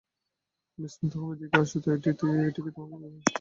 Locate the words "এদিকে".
1.35-1.57